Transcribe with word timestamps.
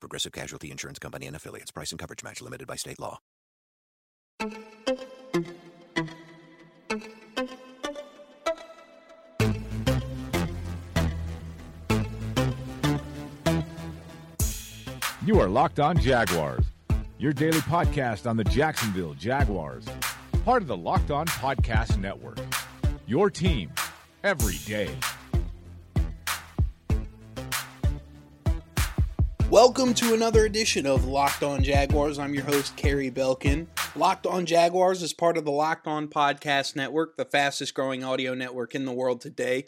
Progressive 0.00 0.32
Casualty 0.32 0.70
Insurance 0.70 0.98
Company 0.98 1.26
and 1.26 1.36
affiliates. 1.36 1.70
Price 1.70 1.90
and 1.90 1.98
coverage 1.98 2.22
match 2.22 2.40
limited 2.40 2.66
by 2.66 2.76
state 2.76 2.98
law. 3.00 3.18
You 15.28 15.40
are 15.40 15.48
Locked 15.48 15.78
On 15.78 15.98
Jaguars, 15.98 16.64
your 17.18 17.34
daily 17.34 17.58
podcast 17.58 18.26
on 18.26 18.38
the 18.38 18.44
Jacksonville 18.44 19.12
Jaguars, 19.12 19.84
part 20.42 20.62
of 20.62 20.68
the 20.68 20.76
Locked 20.76 21.10
On 21.10 21.26
Podcast 21.26 21.98
Network. 21.98 22.38
Your 23.06 23.28
team 23.28 23.70
every 24.24 24.56
day. 24.64 24.88
Welcome 29.60 29.92
to 29.94 30.14
another 30.14 30.44
edition 30.44 30.86
of 30.86 31.04
Locked 31.04 31.42
On 31.42 31.64
Jaguars. 31.64 32.16
I'm 32.16 32.32
your 32.32 32.44
host, 32.44 32.76
Carrie 32.76 33.10
Belkin. 33.10 33.66
Locked 33.96 34.24
On 34.24 34.46
Jaguars 34.46 35.02
is 35.02 35.12
part 35.12 35.36
of 35.36 35.44
the 35.44 35.50
Locked 35.50 35.88
On 35.88 36.06
Podcast 36.06 36.76
Network, 36.76 37.16
the 37.16 37.24
fastest 37.24 37.74
growing 37.74 38.04
audio 38.04 38.34
network 38.34 38.76
in 38.76 38.84
the 38.84 38.92
world 38.92 39.20
today. 39.20 39.64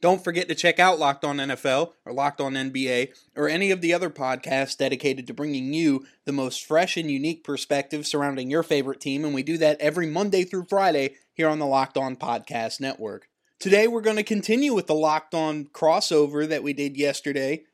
Don't 0.00 0.24
forget 0.24 0.48
to 0.48 0.54
check 0.54 0.78
out 0.78 0.98
Locked 0.98 1.26
On 1.26 1.36
NFL 1.36 1.92
or 2.06 2.14
Locked 2.14 2.40
On 2.40 2.54
NBA 2.54 3.10
or 3.36 3.46
any 3.46 3.70
of 3.70 3.82
the 3.82 3.92
other 3.92 4.08
podcasts 4.08 4.78
dedicated 4.78 5.26
to 5.26 5.34
bringing 5.34 5.74
you 5.74 6.06
the 6.24 6.32
most 6.32 6.64
fresh 6.64 6.96
and 6.96 7.10
unique 7.10 7.44
perspective 7.44 8.06
surrounding 8.06 8.50
your 8.50 8.62
favorite 8.62 9.02
team, 9.02 9.26
and 9.26 9.34
we 9.34 9.42
do 9.42 9.58
that 9.58 9.78
every 9.78 10.06
Monday 10.06 10.44
through 10.44 10.64
Friday 10.70 11.16
here 11.34 11.50
on 11.50 11.58
the 11.58 11.66
Locked 11.66 11.98
On 11.98 12.16
Podcast 12.16 12.80
Network. 12.80 13.28
Today, 13.60 13.88
we're 13.88 14.00
going 14.00 14.16
to 14.16 14.22
continue 14.22 14.72
with 14.72 14.86
the 14.86 14.94
Locked 14.94 15.34
On 15.34 15.66
crossover 15.66 16.48
that 16.48 16.62
we 16.62 16.72
did 16.72 16.96
yesterday. 16.96 17.64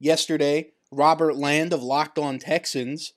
Yesterday, 0.00 0.70
Robert 0.96 1.36
Land 1.36 1.72
of 1.72 1.82
Locked 1.82 2.18
On 2.18 2.38
Texans 2.38 3.12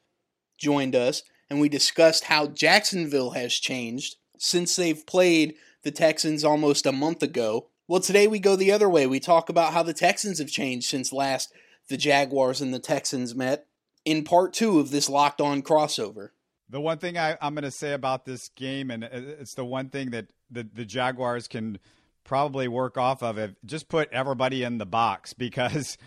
joined 0.57 0.95
us, 0.95 1.23
and 1.49 1.59
we 1.59 1.69
discussed 1.69 2.25
how 2.25 2.47
Jacksonville 2.47 3.31
has 3.31 3.53
changed 3.53 4.15
since 4.37 4.75
they've 4.75 5.05
played 5.05 5.55
the 5.83 5.91
Texans 5.91 6.43
almost 6.43 6.85
a 6.85 6.91
month 6.91 7.23
ago. 7.23 7.67
Well, 7.87 8.01
today 8.01 8.27
we 8.27 8.39
go 8.39 8.55
the 8.55 8.71
other 8.71 8.89
way. 8.89 9.07
We 9.07 9.19
talk 9.19 9.49
about 9.49 9.73
how 9.73 9.83
the 9.83 9.93
Texans 9.93 10.39
have 10.39 10.49
changed 10.49 10.89
since 10.89 11.13
last 11.13 11.53
the 11.87 11.97
Jaguars 11.97 12.59
and 12.59 12.73
the 12.73 12.79
Texans 12.79 13.33
met 13.33 13.67
in 14.03 14.23
part 14.23 14.53
two 14.53 14.79
of 14.79 14.91
this 14.91 15.09
locked 15.09 15.39
on 15.39 15.61
crossover. 15.61 16.29
The 16.69 16.81
one 16.81 16.97
thing 16.97 17.17
I, 17.17 17.37
am 17.39 17.53
going 17.53 17.63
to 17.63 17.71
say 17.71 17.93
about 17.93 18.25
this 18.25 18.49
game, 18.49 18.91
and 18.91 19.03
it's 19.03 19.53
the 19.53 19.63
one 19.63 19.89
thing 19.89 20.09
that 20.09 20.27
the, 20.51 20.67
the 20.73 20.83
Jaguars 20.83 21.47
can 21.47 21.79
probably 22.25 22.67
work 22.67 22.97
off 22.97 23.23
of 23.23 23.37
it, 23.37 23.55
just 23.65 23.87
put 23.87 24.11
everybody 24.11 24.63
in 24.63 24.77
the 24.77 24.85
box 24.85 25.33
because 25.37 25.97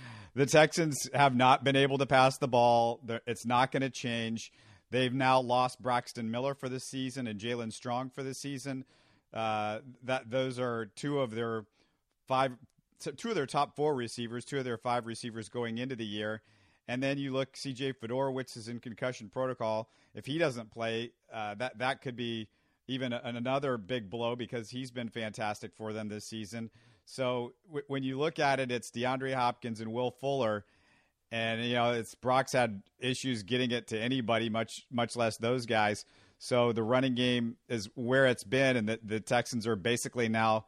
the 0.41 0.47
Texans 0.47 1.07
have 1.13 1.37
not 1.37 1.65
been 1.65 1.77
able 1.77 1.99
to 1.99 2.07
pass 2.07 2.39
the 2.39 2.49
ball. 2.49 2.99
It's 3.27 3.45
not 3.45 3.71
going 3.71 3.83
to 3.83 3.91
change. 3.91 4.51
They've 4.91 5.13
now 5.13 5.39
lost 5.39 5.83
Braxton 5.83 6.31
Miller 6.31 6.55
for 6.55 6.71
the 6.71 6.81
season 6.81 7.27
and 7.27 7.39
Jaelen 7.39 7.71
Strong 7.71 8.09
for 8.09 8.23
the 8.23 8.33
season. 8.33 8.87
Uh, 9.35 9.81
that 10.05 10.31
those 10.31 10.59
are 10.59 10.87
two 10.97 11.21
of 11.21 11.33
their 11.33 11.67
five, 12.27 12.53
two 13.19 13.29
of 13.29 13.35
their 13.35 13.45
top 13.45 13.77
four 13.77 13.95
receivers, 13.95 14.47
two 14.47 14.57
of 14.57 14.65
their 14.65 14.79
five 14.79 15.05
receivers 15.05 15.51
going 15.51 15.77
into 15.77 15.95
the 15.95 16.07
year. 16.07 16.41
And 16.89 17.03
then 17.03 17.19
you 17.19 17.35
look, 17.35 17.55
C.J. 17.55 17.93
Fiedorowicz 17.93 18.57
is 18.57 18.67
in 18.67 18.81
concussion 18.81 19.29
protocol. 19.29 19.91
If 20.15 20.25
he 20.25 20.39
doesn't 20.39 20.71
play, 20.71 21.13
uh, 21.31 21.57
that 21.57 21.77
that 21.81 22.01
could 22.01 22.17
be 22.17 22.49
even 22.89 23.13
another 23.13 23.77
big 23.77 24.09
blow 24.09 24.37
because 24.37 24.71
he's 24.71 24.91
been 24.91 25.11
fantastic 25.11 25.73
for 25.77 25.93
them 25.93 26.09
this 26.09 26.25
season. 26.25 26.71
So 27.11 27.55
w- 27.67 27.85
when 27.89 28.05
you 28.05 28.19
look 28.19 28.39
at 28.39 28.61
it, 28.61 28.71
it's 28.71 28.91
DeAndre 28.91 29.35
Hopkins 29.35 29.81
and 29.81 29.93
Will 29.93 30.13
Fuller, 30.13 30.65
and 31.33 31.65
you 31.65 31.75
know 31.75 31.93
it's 31.93 32.15
Brock's 32.15 32.53
had 32.53 32.83
issues 33.01 33.43
getting 33.43 33.73
it 33.73 33.89
to 33.89 33.99
anybody, 33.99 34.49
much 34.49 34.87
much 34.93 35.17
less 35.17 35.37
those 35.37 35.67
guys. 35.67 36.05
So 36.39 36.73
the 36.73 36.85
running 36.85 37.17
game 37.17 37.57
is 37.69 37.89
where 37.97 38.27
it's 38.27 38.45
been, 38.45 38.77
and 38.77 38.89
the, 38.89 39.01
the 39.05 39.21
Texans 39.21 39.67
are 39.67 39.77
basically 39.77 40.29
now 40.29 40.67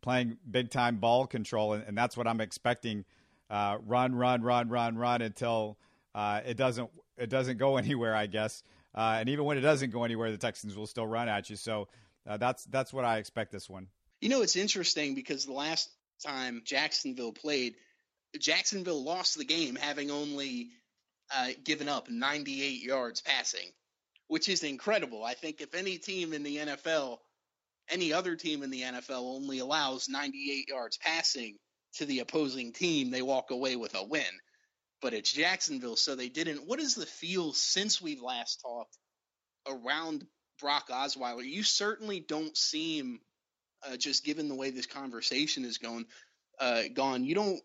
playing 0.00 0.38
big 0.48 0.70
time 0.70 0.98
ball 0.98 1.26
control, 1.26 1.72
and, 1.72 1.84
and 1.86 1.98
that's 1.98 2.16
what 2.16 2.28
I'm 2.28 2.40
expecting. 2.40 3.04
Uh, 3.50 3.78
run, 3.84 4.14
run, 4.14 4.42
run, 4.42 4.68
run, 4.68 4.96
run 4.96 5.22
until 5.22 5.76
uh, 6.14 6.40
it 6.46 6.56
doesn't 6.56 6.88
it 7.18 7.30
doesn't 7.30 7.58
go 7.58 7.76
anywhere, 7.78 8.14
I 8.14 8.26
guess. 8.26 8.62
Uh, 8.94 9.16
and 9.18 9.28
even 9.28 9.44
when 9.44 9.58
it 9.58 9.62
doesn't 9.62 9.90
go 9.90 10.04
anywhere, 10.04 10.30
the 10.30 10.38
Texans 10.38 10.76
will 10.76 10.86
still 10.86 11.06
run 11.06 11.28
at 11.28 11.50
you. 11.50 11.56
So 11.56 11.88
uh, 12.28 12.36
that's 12.36 12.64
that's 12.66 12.92
what 12.92 13.04
I 13.04 13.18
expect 13.18 13.50
this 13.50 13.68
one. 13.68 13.88
You 14.20 14.28
know, 14.28 14.42
it's 14.42 14.56
interesting 14.56 15.14
because 15.14 15.46
the 15.46 15.52
last 15.52 15.88
time 16.24 16.62
Jacksonville 16.64 17.32
played, 17.32 17.74
Jacksonville 18.38 19.02
lost 19.02 19.36
the 19.36 19.44
game 19.44 19.76
having 19.76 20.10
only 20.10 20.70
uh, 21.34 21.48
given 21.64 21.88
up 21.88 22.10
98 22.10 22.82
yards 22.82 23.20
passing 23.20 23.70
which 24.30 24.48
is 24.48 24.62
incredible. 24.62 25.24
I 25.24 25.34
think 25.34 25.60
if 25.60 25.74
any 25.74 25.98
team 25.98 26.32
in 26.32 26.44
the 26.44 26.58
NFL, 26.58 27.18
any 27.88 28.12
other 28.12 28.36
team 28.36 28.62
in 28.62 28.70
the 28.70 28.82
NFL 28.82 29.34
only 29.34 29.58
allows 29.58 30.08
98 30.08 30.68
yards 30.68 30.98
passing 30.98 31.56
to 31.94 32.06
the 32.06 32.20
opposing 32.20 32.72
team, 32.72 33.10
they 33.10 33.22
walk 33.22 33.50
away 33.50 33.74
with 33.74 33.96
a 33.96 34.04
win. 34.04 34.22
But 35.02 35.14
it's 35.14 35.32
Jacksonville, 35.32 35.96
so 35.96 36.14
they 36.14 36.28
didn't. 36.28 36.64
What 36.68 36.78
is 36.78 36.94
the 36.94 37.06
feel 37.06 37.52
since 37.52 38.00
we've 38.00 38.22
last 38.22 38.60
talked 38.60 38.96
around 39.66 40.24
Brock 40.60 40.90
Osweiler? 40.90 41.44
You 41.44 41.64
certainly 41.64 42.20
don't 42.20 42.56
seem, 42.56 43.18
uh, 43.88 43.96
just 43.96 44.24
given 44.24 44.48
the 44.48 44.54
way 44.54 44.70
this 44.70 44.86
conversation 44.86 45.64
is 45.64 45.78
going, 45.78 46.06
uh, 46.58 46.82
gone. 46.92 47.24
You 47.24 47.34
don't 47.34 47.60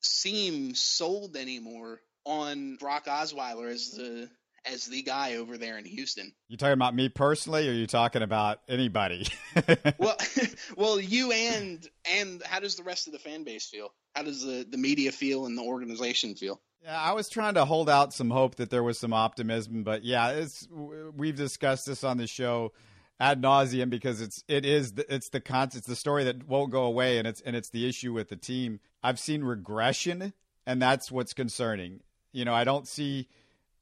seem 0.00 0.74
sold 0.74 1.36
anymore 1.36 2.00
on 2.24 2.76
Brock 2.76 3.06
Osweiler 3.06 3.70
as 3.70 3.90
the 3.90 4.28
as 4.66 4.86
the 4.86 5.02
guy 5.02 5.36
over 5.36 5.58
there 5.58 5.76
in 5.76 5.84
Houston. 5.84 6.32
You 6.48 6.56
talking 6.56 6.72
about 6.72 6.94
me 6.94 7.08
personally, 7.08 7.68
or 7.68 7.72
you 7.72 7.86
talking 7.86 8.22
about 8.22 8.60
anybody? 8.68 9.26
well, 9.98 10.16
well, 10.76 11.00
you 11.00 11.32
and 11.32 11.86
and 12.10 12.42
how 12.42 12.60
does 12.60 12.76
the 12.76 12.82
rest 12.82 13.06
of 13.06 13.12
the 13.12 13.18
fan 13.18 13.44
base 13.44 13.66
feel? 13.66 13.88
How 14.14 14.22
does 14.22 14.42
the 14.42 14.66
the 14.68 14.78
media 14.78 15.12
feel 15.12 15.46
and 15.46 15.56
the 15.56 15.62
organization 15.62 16.34
feel? 16.34 16.60
Yeah, 16.82 17.00
I 17.00 17.12
was 17.12 17.28
trying 17.30 17.54
to 17.54 17.64
hold 17.64 17.88
out 17.88 18.12
some 18.12 18.30
hope 18.30 18.56
that 18.56 18.68
there 18.68 18.82
was 18.82 18.98
some 18.98 19.12
optimism, 19.12 19.84
but 19.84 20.04
yeah, 20.04 20.30
it's 20.30 20.68
we've 20.70 21.36
discussed 21.36 21.86
this 21.86 22.04
on 22.04 22.18
the 22.18 22.26
show 22.26 22.72
ad 23.20 23.42
nauseum 23.42 23.90
because 23.90 24.20
it's 24.20 24.42
it 24.48 24.64
is 24.64 24.92
the, 24.92 25.14
it's 25.14 25.28
the 25.28 25.40
con 25.40 25.68
it's 25.74 25.86
the 25.86 25.96
story 25.96 26.24
that 26.24 26.48
won't 26.48 26.70
go 26.70 26.84
away, 26.84 27.18
and 27.18 27.26
it's 27.26 27.40
and 27.40 27.54
it's 27.56 27.70
the 27.70 27.88
issue 27.88 28.12
with 28.12 28.28
the 28.28 28.36
team. 28.36 28.80
I've 29.02 29.18
seen 29.18 29.44
regression, 29.44 30.32
and 30.66 30.80
that's 30.80 31.10
what's 31.12 31.32
concerning. 31.32 32.00
You 32.32 32.44
know, 32.44 32.54
I 32.54 32.64
don't 32.64 32.88
see 32.88 33.28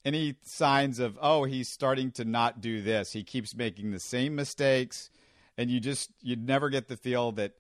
any 0.05 0.37
signs 0.43 0.99
of 0.99 1.19
oh 1.21 1.45
he's 1.45 1.69
starting 1.69 2.11
to 2.11 2.25
not 2.25 2.61
do 2.61 2.83
this 2.83 3.13
he 3.13 3.23
keeps 3.23 3.55
making 3.55 3.91
the 3.91 4.01
same 4.01 4.35
mistakes 4.35 5.11
and 5.57 5.71
you 5.71 5.81
just 5.81 6.11
you 6.21 6.37
never 6.37 6.69
get 6.69 6.89
the 6.89 6.97
feel 6.97 7.33
that 7.33 7.53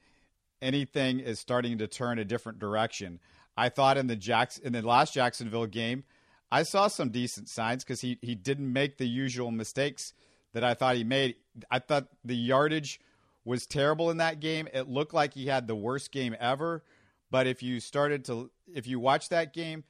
anything 0.60 1.20
is 1.20 1.38
starting 1.38 1.78
to 1.78 1.86
turn 1.86 2.18
a 2.18 2.24
different 2.24 2.58
direction 2.58 3.20
i 3.56 3.68
thought 3.68 3.96
in 3.96 4.06
the 4.06 4.16
jacks 4.16 4.58
in 4.58 4.72
the 4.72 4.82
last 4.82 5.14
jacksonville 5.14 5.66
game 5.66 6.02
i 6.50 6.62
saw 6.62 6.88
some 6.88 7.10
decent 7.10 7.48
signs 7.48 7.84
because 7.84 8.00
he 8.00 8.18
he 8.22 8.34
didn't 8.34 8.72
make 8.72 8.98
the 8.98 9.06
usual 9.06 9.50
mistakes 9.50 10.12
that 10.52 10.64
i 10.64 10.74
thought 10.74 10.96
he 10.96 11.04
made 11.04 11.36
i 11.70 11.78
thought 11.78 12.08
the 12.24 12.36
yardage 12.36 13.00
was 13.44 13.66
terrible 13.66 14.10
in 14.10 14.18
that 14.18 14.40
game 14.40 14.68
it 14.72 14.88
looked 14.88 15.14
like 15.14 15.34
he 15.34 15.46
had 15.46 15.66
the 15.66 15.74
worst 15.74 16.12
game 16.12 16.34
ever 16.38 16.82
but 17.30 17.46
if 17.46 17.62
you 17.62 17.80
started 17.80 18.24
to 18.24 18.50
if 18.72 18.86
you 18.86 19.00
watch 19.00 19.28
that 19.28 19.52
game 19.52 19.84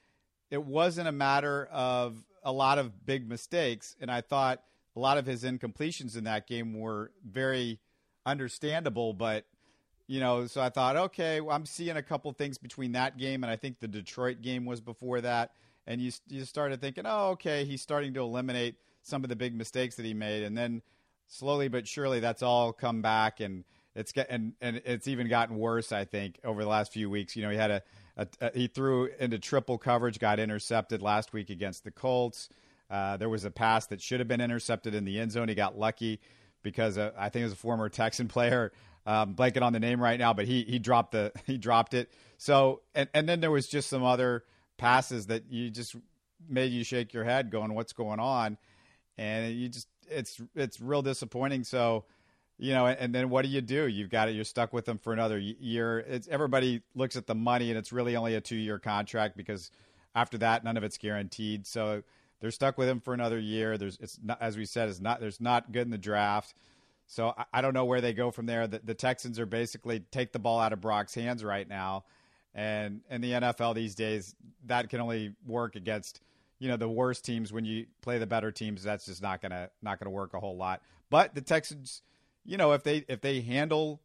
it 0.52 0.62
wasn't 0.62 1.08
a 1.08 1.12
matter 1.12 1.66
of 1.72 2.22
a 2.42 2.52
lot 2.52 2.78
of 2.78 3.06
big 3.06 3.28
mistakes, 3.28 3.96
and 4.00 4.10
I 4.10 4.20
thought 4.20 4.62
a 4.94 5.00
lot 5.00 5.16
of 5.16 5.26
his 5.26 5.44
incompletions 5.44 6.16
in 6.16 6.24
that 6.24 6.46
game 6.46 6.78
were 6.78 7.10
very 7.24 7.80
understandable. 8.26 9.14
But 9.14 9.46
you 10.06 10.20
know, 10.20 10.46
so 10.46 10.60
I 10.60 10.68
thought, 10.68 10.96
okay, 10.96 11.40
well, 11.40 11.56
I'm 11.56 11.64
seeing 11.64 11.96
a 11.96 12.02
couple 12.02 12.30
things 12.32 12.58
between 12.58 12.92
that 12.92 13.16
game 13.16 13.42
and 13.44 13.50
I 13.50 13.56
think 13.56 13.80
the 13.80 13.88
Detroit 13.88 14.42
game 14.42 14.66
was 14.66 14.80
before 14.80 15.20
that, 15.22 15.52
and 15.86 16.00
you 16.00 16.12
you 16.28 16.44
started 16.44 16.80
thinking, 16.80 17.04
oh, 17.06 17.30
okay, 17.30 17.64
he's 17.64 17.80
starting 17.80 18.12
to 18.14 18.20
eliminate 18.20 18.76
some 19.02 19.24
of 19.24 19.30
the 19.30 19.36
big 19.36 19.54
mistakes 19.54 19.96
that 19.96 20.04
he 20.04 20.14
made, 20.14 20.42
and 20.42 20.56
then 20.56 20.82
slowly 21.32 21.68
but 21.68 21.88
surely 21.88 22.20
that's 22.20 22.42
all 22.42 22.72
come 22.72 23.00
back 23.02 23.40
and 23.40 23.64
it's 23.94 24.12
get, 24.12 24.28
and 24.30 24.54
and 24.60 24.80
it's 24.84 25.06
even 25.06 25.28
gotten 25.28 25.56
worse. 25.56 25.92
I 25.92 26.04
think 26.04 26.38
over 26.44 26.62
the 26.62 26.68
last 26.68 26.92
few 26.92 27.10
weeks. 27.10 27.36
You 27.36 27.42
know, 27.42 27.50
he 27.50 27.56
had 27.56 27.70
a, 27.70 27.82
a, 28.16 28.26
a 28.40 28.58
he 28.58 28.66
threw 28.66 29.10
into 29.18 29.38
triple 29.38 29.78
coverage, 29.78 30.18
got 30.18 30.38
intercepted 30.38 31.02
last 31.02 31.32
week 31.32 31.50
against 31.50 31.84
the 31.84 31.90
Colts. 31.90 32.48
Uh, 32.90 33.16
there 33.16 33.28
was 33.28 33.44
a 33.44 33.50
pass 33.50 33.86
that 33.86 34.00
should 34.00 34.20
have 34.20 34.28
been 34.28 34.40
intercepted 34.40 34.94
in 34.94 35.04
the 35.04 35.18
end 35.18 35.32
zone. 35.32 35.48
He 35.48 35.54
got 35.54 35.78
lucky 35.78 36.20
because 36.62 36.96
uh, 36.98 37.12
I 37.18 37.28
think 37.28 37.42
it 37.42 37.44
was 37.44 37.52
a 37.52 37.56
former 37.56 37.88
Texan 37.88 38.28
player. 38.28 38.72
Um, 39.04 39.34
blanking 39.34 39.62
on 39.62 39.72
the 39.72 39.80
name 39.80 40.00
right 40.00 40.18
now, 40.18 40.32
but 40.32 40.46
he 40.46 40.62
he 40.62 40.78
dropped 40.78 41.12
the 41.12 41.32
he 41.46 41.58
dropped 41.58 41.92
it. 41.92 42.10
So 42.38 42.80
and 42.94 43.08
and 43.12 43.28
then 43.28 43.40
there 43.40 43.50
was 43.50 43.68
just 43.68 43.90
some 43.90 44.04
other 44.04 44.44
passes 44.78 45.26
that 45.26 45.50
you 45.50 45.70
just 45.70 45.96
made 46.48 46.72
you 46.72 46.84
shake 46.84 47.12
your 47.12 47.24
head, 47.24 47.50
going, 47.50 47.74
"What's 47.74 47.92
going 47.92 48.20
on?" 48.20 48.56
And 49.18 49.54
you 49.54 49.68
just 49.68 49.88
it's 50.12 50.40
it's 50.54 50.80
real 50.80 51.02
disappointing. 51.02 51.64
So 51.64 52.04
you 52.58 52.72
know, 52.74 52.86
and 52.86 53.12
then 53.14 53.28
what 53.28 53.44
do 53.44 53.50
you 53.50 53.60
do? 53.60 53.88
You've 53.88 54.10
got 54.10 54.28
it. 54.28 54.36
You're 54.36 54.44
stuck 54.44 54.72
with 54.72 54.84
them 54.84 54.98
for 54.98 55.12
another 55.12 55.38
year. 55.38 55.98
It's 56.00 56.28
everybody 56.28 56.82
looks 56.94 57.16
at 57.16 57.26
the 57.26 57.34
money, 57.34 57.70
and 57.70 57.78
it's 57.78 57.92
really 57.92 58.14
only 58.14 58.36
a 58.36 58.40
two 58.40 58.56
year 58.56 58.78
contract 58.78 59.36
because 59.36 59.70
after 60.14 60.38
that, 60.38 60.62
none 60.62 60.76
of 60.76 60.84
it's 60.84 60.98
guaranteed. 60.98 61.66
So 61.66 62.02
they're 62.40 62.50
stuck 62.50 62.78
with 62.78 62.88
him 62.88 63.00
for 63.00 63.14
another 63.14 63.38
year. 63.38 63.78
There's 63.78 63.98
it's 64.00 64.18
not 64.22 64.40
as 64.40 64.56
we 64.56 64.64
said, 64.64 64.88
it's 64.88 65.00
not 65.00 65.20
there's 65.20 65.40
not 65.40 65.72
good 65.72 65.82
in 65.82 65.90
the 65.90 65.98
draft. 65.98 66.54
So 67.06 67.34
I, 67.36 67.44
I 67.54 67.60
don't 67.62 67.74
know 67.74 67.84
where 67.84 68.00
they 68.00 68.12
go 68.12 68.30
from 68.30 68.46
there. 68.46 68.66
The, 68.66 68.80
the, 68.82 68.94
Texans 68.94 69.38
are 69.38 69.46
basically 69.46 70.00
take 70.10 70.32
the 70.32 70.38
ball 70.38 70.60
out 70.60 70.72
of 70.72 70.80
Brock's 70.80 71.14
hands 71.14 71.42
right 71.44 71.68
now, 71.68 72.04
and 72.54 73.00
in 73.10 73.20
the 73.20 73.32
NFL 73.32 73.74
these 73.74 73.94
days, 73.94 74.34
that 74.66 74.88
can 74.88 75.00
only 75.00 75.34
work 75.46 75.74
against 75.74 76.20
you 76.62 76.68
know 76.68 76.76
the 76.76 76.88
worst 76.88 77.24
teams. 77.24 77.52
When 77.52 77.64
you 77.64 77.86
play 78.02 78.18
the 78.18 78.26
better 78.26 78.52
teams, 78.52 78.84
that's 78.84 79.06
just 79.06 79.20
not 79.20 79.42
gonna 79.42 79.68
not 79.82 79.98
gonna 79.98 80.10
work 80.10 80.32
a 80.32 80.38
whole 80.38 80.56
lot. 80.56 80.80
But 81.10 81.34
the 81.34 81.40
Texans, 81.40 82.02
you 82.44 82.56
know, 82.56 82.70
if 82.70 82.84
they 82.84 83.04
if 83.08 83.20
they 83.20 83.40
handle 83.40 84.00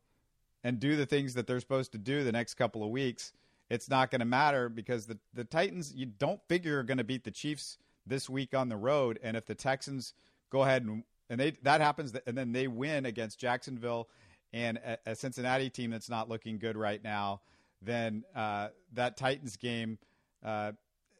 and 0.63 0.79
do 0.79 0.95
the 0.95 1.05
things 1.05 1.35
that 1.35 1.45
they're 1.45 1.59
supposed 1.59 1.91
to 1.91 1.99
do 1.99 2.23
the 2.23 2.31
next 2.31 2.55
couple 2.55 2.83
of 2.83 2.89
weeks, 2.89 3.31
it's 3.69 3.91
not 3.91 4.09
going 4.09 4.21
to 4.21 4.25
matter 4.25 4.69
because 4.69 5.05
the 5.05 5.19
the 5.35 5.43
Titans 5.43 5.93
you 5.93 6.07
don't 6.07 6.41
figure 6.47 6.79
are 6.79 6.83
going 6.83 6.97
to 6.97 7.03
beat 7.03 7.23
the 7.23 7.31
Chiefs 7.31 7.77
this 8.07 8.27
week 8.27 8.55
on 8.55 8.69
the 8.69 8.75
road. 8.75 9.19
And 9.21 9.37
if 9.37 9.45
the 9.45 9.55
Texans 9.55 10.15
go 10.49 10.63
ahead 10.63 10.83
and 10.83 11.03
and 11.29 11.39
they 11.39 11.51
that 11.61 11.79
happens, 11.79 12.11
and 12.25 12.35
then 12.35 12.53
they 12.53 12.67
win 12.67 13.05
against 13.05 13.39
Jacksonville 13.39 14.09
and 14.51 14.77
a, 14.77 14.97
a 15.11 15.15
Cincinnati 15.15 15.69
team 15.69 15.91
that's 15.91 16.09
not 16.09 16.27
looking 16.27 16.57
good 16.57 16.75
right 16.75 17.03
now, 17.03 17.41
then 17.83 18.23
uh, 18.35 18.69
that 18.93 19.15
Titans 19.15 19.57
game 19.57 19.99
uh, 20.43 20.71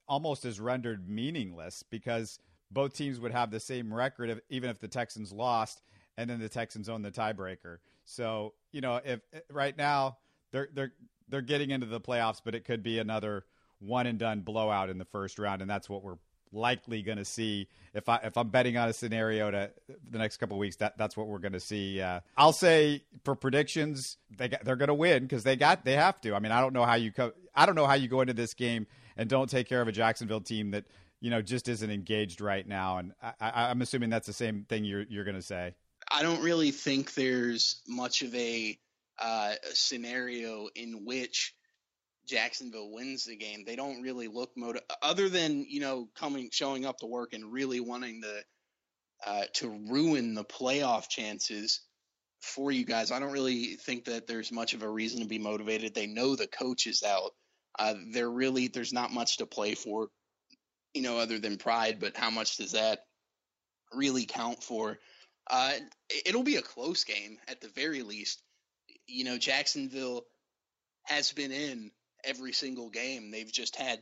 almost 0.07 0.45
is 0.45 0.59
rendered 0.59 1.07
meaningless 1.07 1.83
because 1.83 2.39
both 2.71 2.93
teams 2.93 3.19
would 3.19 3.31
have 3.31 3.51
the 3.51 3.59
same 3.59 3.93
record 3.93 4.29
if, 4.29 4.39
even 4.49 4.69
if 4.69 4.79
the 4.79 4.87
Texans 4.87 5.31
lost, 5.31 5.81
and 6.17 6.29
then 6.29 6.39
the 6.39 6.49
Texans 6.49 6.89
own 6.89 7.01
the 7.01 7.11
tiebreaker. 7.11 7.77
So 8.05 8.53
you 8.71 8.81
know, 8.81 8.99
if 9.03 9.21
right 9.49 9.77
now 9.77 10.17
they're 10.51 10.69
they're 10.73 10.93
they're 11.29 11.41
getting 11.41 11.71
into 11.71 11.85
the 11.85 12.01
playoffs, 12.01 12.41
but 12.43 12.55
it 12.55 12.65
could 12.65 12.83
be 12.83 12.99
another 12.99 13.45
one 13.79 14.07
and 14.07 14.17
done 14.17 14.41
blowout 14.41 14.89
in 14.89 14.97
the 14.97 15.05
first 15.05 15.39
round, 15.39 15.61
and 15.61 15.69
that's 15.69 15.89
what 15.89 16.03
we're 16.03 16.17
likely 16.51 17.01
going 17.01 17.17
to 17.17 17.25
see 17.25 17.67
if 17.93 18.09
I 18.09 18.17
if 18.23 18.37
I'm 18.37 18.49
betting 18.49 18.77
on 18.77 18.89
a 18.89 18.93
scenario 18.93 19.51
to 19.51 19.71
the 20.09 20.17
next 20.17 20.37
couple 20.37 20.57
weeks. 20.57 20.77
That 20.77 20.97
that's 20.97 21.17
what 21.17 21.27
we're 21.27 21.39
going 21.39 21.53
to 21.53 21.59
see. 21.59 22.01
Uh, 22.01 22.19
I'll 22.35 22.53
say 22.53 23.03
for 23.23 23.35
predictions, 23.35 24.17
they 24.35 24.49
got, 24.49 24.63
they're 24.63 24.75
going 24.75 24.87
to 24.87 24.93
win 24.93 25.23
because 25.23 25.43
they 25.43 25.55
got 25.55 25.85
they 25.85 25.93
have 25.93 26.21
to. 26.21 26.35
I 26.35 26.39
mean, 26.39 26.51
I 26.51 26.61
don't 26.61 26.73
know 26.73 26.85
how 26.85 26.95
you 26.95 27.11
co- 27.11 27.33
I 27.55 27.65
don't 27.65 27.75
know 27.75 27.87
how 27.87 27.95
you 27.95 28.07
go 28.07 28.21
into 28.21 28.33
this 28.33 28.53
game 28.53 28.87
and 29.17 29.29
don't 29.29 29.49
take 29.49 29.67
care 29.67 29.81
of 29.81 29.87
a 29.87 29.91
Jacksonville 29.91 30.41
team 30.41 30.71
that 30.71 30.85
you 31.19 31.29
know 31.29 31.41
just 31.41 31.67
isn't 31.67 31.89
engaged 31.89 32.41
right 32.41 32.67
now. 32.67 32.97
And 32.97 33.13
I, 33.21 33.69
i'm 33.69 33.81
assuming 33.81 34.09
that's 34.09 34.27
the 34.27 34.33
same 34.33 34.65
thing 34.69 34.85
you're 34.85 35.05
you're 35.09 35.25
going 35.25 35.35
to 35.35 35.41
say. 35.41 35.75
I 36.09 36.23
don't 36.23 36.41
really 36.41 36.71
think 36.71 37.13
there's 37.15 37.81
much 37.87 38.21
of 38.21 38.33
a, 38.33 38.77
uh, 39.19 39.53
a 39.69 39.75
scenario 39.75 40.69
in 40.73 41.03
which 41.05 41.53
Jacksonville 42.27 42.91
wins 42.91 43.25
the 43.25 43.35
game, 43.35 43.63
they 43.65 43.75
don't 43.75 44.01
really 44.01 44.27
look 44.27 44.51
motive 44.55 44.83
other 45.01 45.29
than 45.29 45.65
you 45.67 45.79
know 45.79 46.09
coming 46.15 46.49
showing 46.51 46.85
up 46.85 46.99
to 46.99 47.05
work 47.05 47.33
and 47.33 47.51
really 47.51 47.79
wanting 47.79 48.21
to 48.21 48.43
uh, 49.25 49.43
to 49.53 49.69
ruin 49.89 50.33
the 50.33 50.43
playoff 50.43 51.09
chances 51.09 51.81
for 52.39 52.71
you 52.71 52.85
guys. 52.85 53.11
I 53.11 53.19
don't 53.19 53.31
really 53.31 53.75
think 53.75 54.05
that 54.05 54.27
there's 54.27 54.51
much 54.51 54.73
of 54.73 54.83
a 54.83 54.89
reason 54.89 55.21
to 55.21 55.27
be 55.27 55.39
motivated. 55.39 55.93
They 55.93 56.07
know 56.07 56.35
the 56.35 56.47
coach 56.47 56.85
is 56.85 57.03
out. 57.03 57.31
Uh, 57.79 57.95
they're 58.11 58.29
really 58.29 58.67
there's 58.67 58.93
not 58.93 59.11
much 59.11 59.37
to 59.37 59.45
play 59.45 59.75
for, 59.75 60.09
you 60.93 61.01
know, 61.01 61.17
other 61.17 61.39
than 61.39 61.57
pride. 61.57 61.99
But 61.99 62.17
how 62.17 62.29
much 62.29 62.57
does 62.57 62.73
that 62.73 62.99
really 63.93 64.25
count 64.25 64.63
for? 64.63 64.99
Uh, 65.49 65.73
it'll 66.25 66.43
be 66.43 66.57
a 66.57 66.61
close 66.61 67.03
game 67.03 67.37
at 67.47 67.61
the 67.61 67.69
very 67.69 68.03
least. 68.03 68.41
You 69.07 69.23
know, 69.23 69.37
Jacksonville 69.37 70.23
has 71.03 71.31
been 71.31 71.51
in 71.51 71.91
every 72.27 72.53
single 72.53 72.89
game. 72.89 73.31
They've 73.31 73.51
just 73.51 73.75
had, 73.75 73.99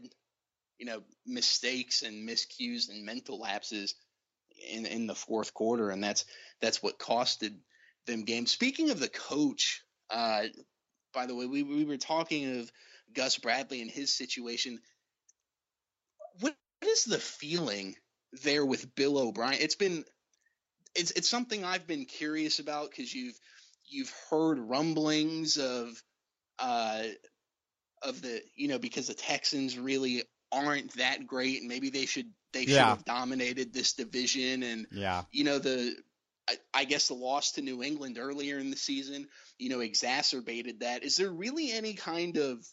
you 0.78 0.86
know, 0.86 1.04
mistakes 1.26 2.02
and 2.02 2.28
miscues 2.28 2.90
and 2.90 3.06
mental 3.06 3.40
lapses 3.40 3.96
in 4.72 4.86
in 4.86 5.08
the 5.08 5.16
fourth 5.16 5.54
quarter, 5.54 5.90
and 5.90 6.04
that's 6.04 6.26
that's 6.62 6.82
what 6.82 7.00
costed 7.00 7.56
them 8.08 8.24
games. 8.24 8.52
Speaking 8.52 8.90
of 8.90 9.00
the 9.00 9.10
coach, 9.10 9.84
uh, 10.10 10.44
by 11.14 11.26
the 11.26 11.36
way, 11.36 11.46
we 11.46 11.64
we 11.64 11.86
were 11.86 11.98
talking 11.98 12.60
of 12.60 12.72
Gus 13.14 13.38
Bradley 13.38 13.82
and 13.82 13.92
his 13.92 14.16
situation. 14.16 14.80
What 16.40 16.56
is 16.82 17.06
the 17.06 17.20
feeling 17.20 17.96
there 18.44 18.66
with 18.66 18.94
Bill 18.96 19.18
O'Brien? 19.18 19.58
It's 19.60 19.76
been 19.76 20.04
it's 20.96 21.12
it's 21.12 21.30
something 21.30 21.64
I've 21.64 21.88
been 21.88 22.06
curious 22.06 22.60
about 22.60 22.90
because 22.90 23.14
you've 23.14 23.40
you've 23.88 24.14
heard 24.30 24.60
rumblings 24.60 25.58
of 25.58 26.02
uh, 26.60 27.04
of 28.02 28.22
the 28.22 28.42
you 28.56 28.68
know 28.68 28.80
because 28.80 29.08
the 29.08 29.14
Texans 29.14 29.78
really 29.78 30.24
aren't 30.52 30.96
that 30.98 31.28
great 31.28 31.60
and 31.60 31.68
maybe 31.68 31.90
they 31.90 32.06
should 32.06 32.28
they 32.54 32.62
should 32.62 32.76
yeah. 32.76 32.90
have 32.90 33.06
dominated 33.06 33.74
this 33.74 33.94
division. 33.94 34.64
And 34.64 34.88
yeah. 34.92 35.24
you 35.32 35.44
know 35.44 35.60
the 35.60 35.96
I, 36.48 36.58
I 36.74 36.86
guess 36.86 37.08
the 37.08 37.16
loss 37.16 37.54
to 37.54 37.62
New 37.62 37.84
England 37.84 38.18
earlier 38.20 38.60
in 38.60 38.70
the 38.70 38.78
season 38.78 39.28
you 39.58 39.70
know 39.70 39.80
exacerbated 39.80 40.82
that. 40.82 41.04
Is 41.04 41.18
there 41.18 41.32
really 41.32 41.72
any 41.72 41.94
kind 41.94 42.38
of 42.38 42.66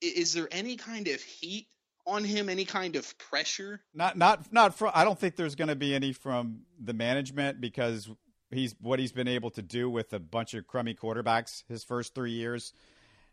is 0.00 0.32
there 0.32 0.48
any 0.50 0.76
kind 0.76 1.08
of 1.08 1.20
heat 1.20 1.68
on 2.06 2.24
him 2.24 2.48
any 2.48 2.64
kind 2.64 2.96
of 2.96 3.18
pressure? 3.18 3.82
Not 3.94 4.16
not 4.16 4.52
not 4.52 4.74
from 4.74 4.92
i 4.94 5.04
don't 5.04 5.18
think 5.18 5.36
there's 5.36 5.54
going 5.54 5.68
to 5.68 5.76
be 5.76 5.94
any 5.94 6.12
from 6.12 6.62
the 6.82 6.94
management 6.94 7.60
because 7.60 8.10
he's 8.50 8.74
what 8.80 8.98
he's 8.98 9.12
been 9.12 9.28
able 9.28 9.50
to 9.50 9.62
do 9.62 9.88
with 9.88 10.12
a 10.12 10.18
bunch 10.18 10.54
of 10.54 10.66
crummy 10.66 10.94
quarterbacks 10.94 11.62
his 11.68 11.84
first 11.84 12.14
three 12.14 12.32
years 12.32 12.72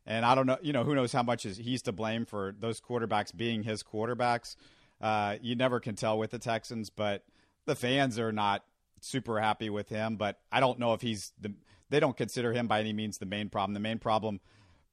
and 0.07 0.25
I 0.25 0.35
don't 0.35 0.47
know, 0.47 0.57
you 0.61 0.71
know, 0.71 0.85
who 0.85 0.95
knows 0.95 1.11
how 1.11 1.21
much 1.21 1.45
is 1.45 1.57
he's 1.57 1.81
to 1.83 1.91
blame 1.91 2.25
for 2.25 2.55
those 2.57 2.79
quarterbacks 2.79 3.35
being 3.35 3.63
his 3.63 3.83
quarterbacks. 3.83 4.55
Uh, 5.01 5.35
you 5.41 5.53
never 5.53 5.81
can 5.81 5.95
tell 5.95 6.17
with 6.17 6.31
the 6.31 6.39
Texans, 6.39 6.89
but 6.89 7.25
the 7.65 7.75
fans 7.75 8.17
are 8.17 8.31
not 8.31 8.63
super 9.01 9.39
happy 9.39 9.69
with 9.69 9.89
him. 9.89 10.15
But 10.15 10.39
I 10.49 10.61
don't 10.61 10.79
know 10.79 10.93
if 10.93 11.01
he's 11.01 11.33
the. 11.39 11.53
They 11.89 11.99
don't 11.99 12.17
consider 12.17 12.51
him 12.53 12.67
by 12.67 12.79
any 12.79 12.93
means 12.93 13.17
the 13.17 13.25
main 13.25 13.49
problem. 13.49 13.73
The 13.73 13.79
main 13.79 13.99
problem, 13.99 14.39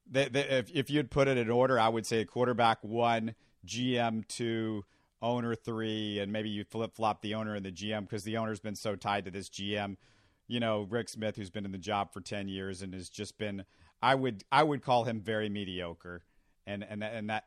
they, 0.09 0.27
they, 0.27 0.43
if 0.43 0.69
if 0.73 0.89
you'd 0.89 1.09
put 1.09 1.29
it 1.29 1.37
in 1.37 1.49
order, 1.49 1.79
I 1.79 1.87
would 1.87 2.05
say 2.05 2.23
quarterback 2.25 2.83
one, 2.83 3.35
GM 3.65 4.27
two, 4.27 4.83
owner 5.21 5.55
three, 5.55 6.19
and 6.19 6.31
maybe 6.31 6.49
you 6.49 6.65
flip 6.65 6.93
flop 6.93 7.21
the 7.21 7.35
owner 7.35 7.55
and 7.55 7.65
the 7.65 7.71
GM 7.71 8.01
because 8.01 8.25
the 8.25 8.35
owner's 8.37 8.59
been 8.59 8.75
so 8.75 8.95
tied 8.97 9.25
to 9.25 9.31
this 9.31 9.49
GM. 9.49 9.95
You 10.47 10.59
know, 10.59 10.85
Rick 10.89 11.09
Smith, 11.09 11.37
who's 11.37 11.49
been 11.49 11.65
in 11.65 11.71
the 11.71 11.77
job 11.77 12.13
for 12.13 12.19
ten 12.19 12.49
years 12.49 12.81
and 12.81 12.93
has 12.93 13.09
just 13.09 13.37
been 13.37 13.63
I 14.05 14.13
would 14.13 14.43
I 14.51 14.61
would 14.61 14.83
call 14.83 15.03
him 15.03 15.19
very 15.19 15.49
mediocre, 15.49 16.21
and 16.67 16.85
and 16.87 17.03
and 17.03 17.31
that 17.31 17.45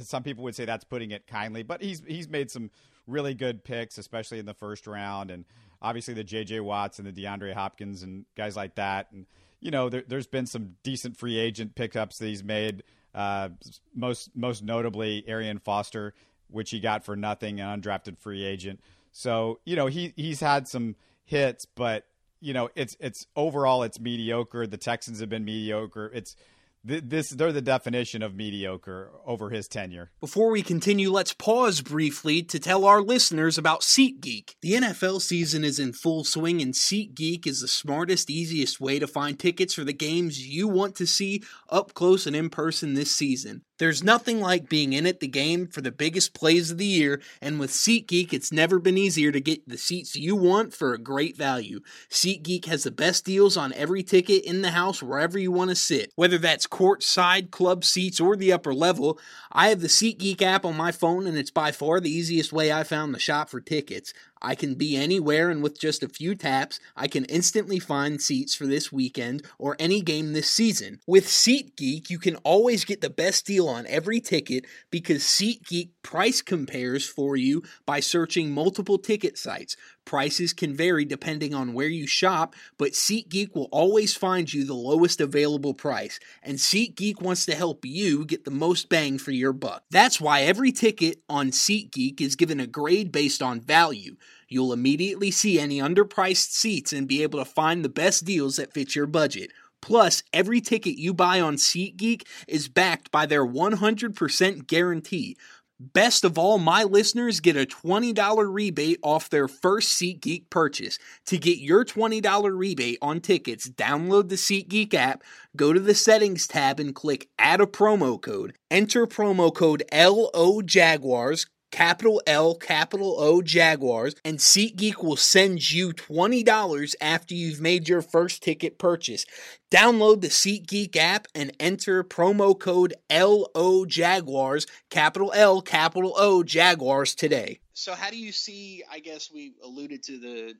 some 0.00 0.24
people 0.24 0.42
would 0.42 0.56
say 0.56 0.64
that's 0.64 0.82
putting 0.82 1.12
it 1.12 1.28
kindly, 1.28 1.62
but 1.62 1.80
he's 1.80 2.02
he's 2.04 2.28
made 2.28 2.50
some 2.50 2.72
really 3.06 3.32
good 3.32 3.62
picks, 3.62 3.96
especially 3.96 4.40
in 4.40 4.44
the 4.44 4.54
first 4.54 4.88
round, 4.88 5.30
and 5.30 5.44
obviously 5.80 6.14
the 6.14 6.24
J.J. 6.24 6.58
Watts 6.60 6.98
and 6.98 7.06
the 7.06 7.12
DeAndre 7.12 7.54
Hopkins 7.54 8.02
and 8.02 8.24
guys 8.36 8.56
like 8.56 8.74
that, 8.74 9.12
and 9.12 9.24
you 9.60 9.70
know 9.70 9.88
there, 9.88 10.02
has 10.10 10.26
been 10.26 10.46
some 10.46 10.74
decent 10.82 11.16
free 11.16 11.38
agent 11.38 11.76
pickups 11.76 12.18
that 12.18 12.26
he's 12.26 12.42
made. 12.42 12.82
Uh, 13.14 13.50
most 13.94 14.30
most 14.34 14.64
notably 14.64 15.22
Arian 15.28 15.58
Foster, 15.58 16.12
which 16.48 16.70
he 16.70 16.80
got 16.80 17.04
for 17.04 17.14
nothing, 17.14 17.60
an 17.60 17.80
undrafted 17.80 18.18
free 18.18 18.42
agent. 18.42 18.80
So 19.12 19.60
you 19.64 19.76
know 19.76 19.86
he 19.86 20.12
he's 20.16 20.40
had 20.40 20.66
some 20.66 20.96
hits, 21.24 21.66
but 21.66 22.04
you 22.42 22.52
know, 22.52 22.68
it's 22.74 22.96
it's 23.00 23.26
overall 23.36 23.84
it's 23.84 24.00
mediocre. 24.00 24.66
The 24.66 24.76
Texans 24.76 25.20
have 25.20 25.28
been 25.28 25.44
mediocre. 25.44 26.10
It's 26.12 26.36
this 26.84 27.30
they're 27.30 27.52
the 27.52 27.62
definition 27.62 28.22
of 28.22 28.34
mediocre 28.34 29.12
over 29.24 29.50
his 29.50 29.68
tenure. 29.68 30.10
Before 30.20 30.50
we 30.50 30.62
continue, 30.62 31.12
let's 31.12 31.32
pause 31.32 31.80
briefly 31.80 32.42
to 32.42 32.58
tell 32.58 32.84
our 32.84 33.00
listeners 33.00 33.56
about 33.56 33.82
SeatGeek. 33.82 34.56
The 34.60 34.72
NFL 34.72 35.20
season 35.20 35.62
is 35.62 35.78
in 35.78 35.92
full 35.92 36.24
swing 36.24 36.60
and 36.60 36.74
SeatGeek 36.74 37.46
is 37.46 37.60
the 37.60 37.68
smartest, 37.68 38.28
easiest 38.28 38.80
way 38.80 38.98
to 38.98 39.06
find 39.06 39.38
tickets 39.38 39.74
for 39.74 39.84
the 39.84 39.92
games 39.92 40.44
you 40.44 40.66
want 40.66 40.96
to 40.96 41.06
see 41.06 41.44
up 41.68 41.94
close 41.94 42.26
and 42.26 42.34
in 42.34 42.50
person 42.50 42.94
this 42.94 43.14
season. 43.14 43.62
There's 43.82 44.04
nothing 44.04 44.40
like 44.40 44.68
being 44.68 44.92
in 44.92 45.08
at 45.08 45.18
the 45.18 45.26
game 45.26 45.66
for 45.66 45.80
the 45.80 45.90
biggest 45.90 46.34
plays 46.34 46.70
of 46.70 46.78
the 46.78 46.86
year, 46.86 47.20
and 47.40 47.58
with 47.58 47.72
SeatGeek, 47.72 48.32
it's 48.32 48.52
never 48.52 48.78
been 48.78 48.96
easier 48.96 49.32
to 49.32 49.40
get 49.40 49.68
the 49.68 49.76
seats 49.76 50.14
you 50.14 50.36
want 50.36 50.72
for 50.72 50.94
a 50.94 50.98
great 50.98 51.36
value. 51.36 51.80
SeatGeek 52.08 52.66
has 52.66 52.84
the 52.84 52.92
best 52.92 53.24
deals 53.24 53.56
on 53.56 53.72
every 53.72 54.04
ticket 54.04 54.44
in 54.44 54.62
the 54.62 54.70
house 54.70 55.02
wherever 55.02 55.36
you 55.36 55.50
want 55.50 55.70
to 55.70 55.74
sit. 55.74 56.12
Whether 56.14 56.38
that's 56.38 56.68
courtside, 56.68 57.50
club 57.50 57.84
seats, 57.84 58.20
or 58.20 58.36
the 58.36 58.52
upper 58.52 58.72
level, 58.72 59.18
I 59.50 59.70
have 59.70 59.80
the 59.80 59.88
SeatGeek 59.88 60.40
app 60.42 60.64
on 60.64 60.76
my 60.76 60.92
phone, 60.92 61.26
and 61.26 61.36
it's 61.36 61.50
by 61.50 61.72
far 61.72 61.98
the 61.98 62.08
easiest 62.08 62.52
way 62.52 62.72
I 62.72 62.84
found 62.84 63.12
to 63.14 63.18
shop 63.18 63.50
for 63.50 63.60
tickets. 63.60 64.14
I 64.42 64.56
can 64.56 64.74
be 64.74 64.96
anywhere, 64.96 65.48
and 65.48 65.62
with 65.62 65.78
just 65.78 66.02
a 66.02 66.08
few 66.08 66.34
taps, 66.34 66.80
I 66.96 67.06
can 67.06 67.24
instantly 67.26 67.78
find 67.78 68.20
seats 68.20 68.54
for 68.54 68.66
this 68.66 68.90
weekend 68.92 69.46
or 69.58 69.76
any 69.78 70.00
game 70.00 70.32
this 70.32 70.50
season. 70.50 70.98
With 71.06 71.26
SeatGeek, 71.26 72.10
you 72.10 72.18
can 72.18 72.36
always 72.36 72.84
get 72.84 73.00
the 73.00 73.08
best 73.08 73.46
deal 73.46 73.68
on 73.68 73.86
every 73.86 74.20
ticket 74.20 74.66
because 74.90 75.22
SeatGeek 75.22 75.90
price 76.02 76.42
compares 76.42 77.08
for 77.08 77.36
you 77.36 77.62
by 77.86 78.00
searching 78.00 78.50
multiple 78.50 78.98
ticket 78.98 79.38
sites. 79.38 79.76
Prices 80.04 80.52
can 80.52 80.74
vary 80.74 81.04
depending 81.04 81.54
on 81.54 81.72
where 81.72 81.88
you 81.88 82.06
shop, 82.06 82.54
but 82.76 82.92
SeatGeek 82.92 83.54
will 83.54 83.68
always 83.70 84.16
find 84.16 84.52
you 84.52 84.64
the 84.64 84.74
lowest 84.74 85.20
available 85.20 85.74
price, 85.74 86.18
and 86.42 86.58
SeatGeek 86.58 87.22
wants 87.22 87.46
to 87.46 87.54
help 87.54 87.84
you 87.84 88.24
get 88.24 88.44
the 88.44 88.50
most 88.50 88.88
bang 88.88 89.18
for 89.18 89.30
your 89.30 89.52
buck. 89.52 89.84
That's 89.90 90.20
why 90.20 90.42
every 90.42 90.72
ticket 90.72 91.22
on 91.28 91.50
SeatGeek 91.50 92.20
is 92.20 92.36
given 92.36 92.60
a 92.60 92.66
grade 92.66 93.12
based 93.12 93.42
on 93.42 93.60
value. 93.60 94.16
You'll 94.48 94.72
immediately 94.72 95.30
see 95.30 95.58
any 95.58 95.78
underpriced 95.78 96.50
seats 96.50 96.92
and 96.92 97.08
be 97.08 97.22
able 97.22 97.38
to 97.38 97.44
find 97.44 97.84
the 97.84 97.88
best 97.88 98.24
deals 98.24 98.56
that 98.56 98.74
fit 98.74 98.94
your 98.94 99.06
budget. 99.06 99.50
Plus, 99.80 100.22
every 100.32 100.60
ticket 100.60 100.96
you 100.96 101.12
buy 101.12 101.40
on 101.40 101.56
SeatGeek 101.56 102.22
is 102.46 102.68
backed 102.68 103.10
by 103.10 103.26
their 103.26 103.44
100% 103.44 104.66
guarantee. 104.66 105.36
Best 105.82 106.22
of 106.22 106.38
all, 106.38 106.58
my 106.58 106.84
listeners 106.84 107.40
get 107.40 107.56
a 107.56 107.66
$20 107.66 108.54
rebate 108.54 109.00
off 109.02 109.28
their 109.28 109.48
first 109.48 110.00
SeatGeek 110.00 110.48
purchase. 110.48 110.96
To 111.26 111.36
get 111.36 111.58
your 111.58 111.84
$20 111.84 112.56
rebate 112.56 112.98
on 113.02 113.20
tickets, 113.20 113.68
download 113.68 114.28
the 114.28 114.36
SeatGeek 114.36 114.94
app, 114.94 115.24
go 115.56 115.72
to 115.72 115.80
the 115.80 115.94
settings 115.94 116.46
tab 116.46 116.78
and 116.78 116.94
click 116.94 117.28
add 117.36 117.60
a 117.60 117.66
promo 117.66 118.20
code. 118.20 118.54
Enter 118.70 119.08
promo 119.08 119.52
code 119.52 119.82
LO 119.92 120.62
Jaguars 120.62 121.46
capital 121.72 122.22
L, 122.26 122.54
capital 122.54 123.16
O 123.18 123.42
Jaguars, 123.42 124.14
and 124.24 124.38
SeatGeek 124.38 125.02
will 125.02 125.16
send 125.16 125.72
you 125.72 125.92
$20 125.92 126.94
after 127.00 127.34
you've 127.34 127.60
made 127.60 127.88
your 127.88 128.02
first 128.02 128.42
ticket 128.42 128.78
purchase. 128.78 129.26
Download 129.72 130.20
the 130.20 130.28
SeatGeek 130.28 130.94
app 130.96 131.26
and 131.34 131.56
enter 131.58 132.04
promo 132.04 132.56
code 132.56 132.94
LO 133.10 133.84
Jaguars, 133.86 134.66
capital 134.90 135.32
L, 135.34 135.60
capital 135.62 136.14
O 136.16 136.42
Jaguars 136.44 137.14
today. 137.14 137.58
So 137.72 137.94
how 137.94 138.10
do 138.10 138.18
you 138.18 138.30
see, 138.30 138.84
I 138.90 139.00
guess 139.00 139.30
we 139.32 139.54
alluded 139.64 140.02
to 140.04 140.18
the 140.18 140.54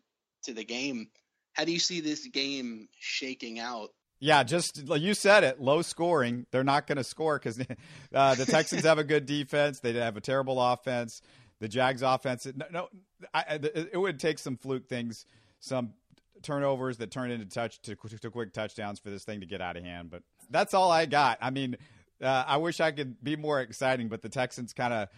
to 0.45 0.53
the 0.53 0.65
game. 0.65 1.09
How 1.53 1.65
do 1.65 1.73
you 1.73 1.79
see 1.79 2.01
this 2.01 2.27
game 2.27 2.89
shaking 2.99 3.59
out 3.61 3.91
yeah, 4.23 4.45
just 4.45 4.81
you 4.87 5.15
said 5.15 5.43
it, 5.43 5.61
low 5.61 5.83
scoring. 5.83 6.47
They're 6.53 6.63
not 6.63 6.87
going 6.87 6.97
to 6.97 7.03
score 7.03 7.41
because 7.41 7.59
uh, 8.15 8.37
the 8.37 8.47
Texans 8.47 8.85
have 8.85 8.99
a 8.99 9.05
good 9.05 9.27
defense. 9.27 9.81
They 9.81 9.95
have 9.95 10.17
a 10.17 10.21
terrible 10.21 10.63
offense. 10.63 11.23
The 11.59 11.67
Jags 11.67 12.03
offense, 12.03 12.47
no, 12.55 12.67
no 12.71 12.89
I, 13.35 13.59
it 13.61 13.99
would 13.99 14.21
take 14.21 14.39
some 14.39 14.57
fluke 14.57 14.89
things, 14.89 15.27
some 15.59 15.95
turnovers 16.41 16.99
that 16.99 17.11
turn 17.11 17.33
into 17.33 17.47
touch 17.47 17.83
to, 17.83 17.97
to 17.97 18.31
quick 18.31 18.53
touchdowns 18.53 19.01
for 19.01 19.11
this 19.11 19.25
thing 19.25 19.41
to 19.41 19.47
get 19.47 19.61
out 19.61 19.77
of 19.77 19.83
hand. 19.83 20.09
But 20.09 20.23
that's 20.49 20.73
all 20.73 20.93
I 20.93 21.07
got. 21.07 21.39
I 21.41 21.51
mean, 21.51 21.77
uh, 22.23 22.45
I 22.47 22.59
wish 22.59 22.79
I 22.81 22.93
could 22.93 23.21
be 23.25 23.35
more 23.35 23.61
exciting, 23.61 24.09
but 24.09 24.23
the 24.23 24.29
Texans 24.29 24.73
kind 24.73 24.95
of 24.95 25.09